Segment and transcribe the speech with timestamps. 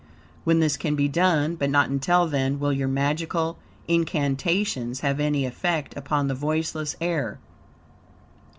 [0.45, 5.45] When this can be done, but not until then, will your magical incantations have any
[5.45, 7.37] effect upon the voiceless air.